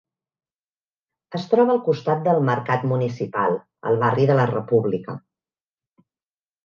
Es 1.39 1.43
troba 1.51 1.71
al 1.73 1.81
costat 1.89 2.23
del 2.29 2.41
mercat 2.49 2.87
municipal, 2.93 3.61
al 3.91 4.01
barri 4.05 4.29
de 4.33 4.39
la 4.41 4.51
República. 4.53 5.17